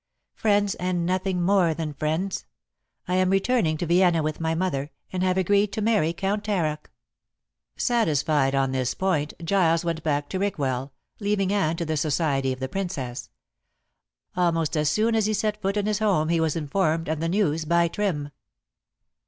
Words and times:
"Friends, 0.33 0.73
and 0.73 1.05
nothing 1.05 1.43
more 1.43 1.75
than 1.75 1.93
friends. 1.93 2.45
I 3.07 3.17
am 3.17 3.29
returning 3.29 3.77
to 3.77 3.85
Vienna 3.85 4.23
with 4.23 4.39
my 4.39 4.55
mother, 4.55 4.89
and 5.13 5.21
have 5.21 5.37
agreed 5.37 5.71
to 5.73 5.81
marry 5.83 6.11
Count 6.11 6.43
Taroc." 6.43 6.89
Satisfied 7.77 8.55
on 8.55 8.71
this 8.71 8.95
point, 8.95 9.35
Giles 9.43 9.85
went 9.85 10.01
back 10.01 10.27
to 10.29 10.39
Rickwell, 10.39 10.91
leaving 11.19 11.53
Anne 11.53 11.75
to 11.77 11.85
the 11.85 11.97
society 11.97 12.51
of 12.51 12.59
the 12.59 12.67
Princess. 12.67 13.29
Almost 14.35 14.75
as 14.75 14.89
soon 14.89 15.13
as 15.13 15.27
he 15.27 15.35
set 15.35 15.61
foot 15.61 15.77
in 15.77 15.85
his 15.85 15.99
home 15.99 16.29
he 16.29 16.39
was 16.39 16.55
informed 16.55 17.07
of 17.07 17.19
the 17.19 17.29
news 17.29 17.65
by 17.65 17.87
Trim. 17.87 18.31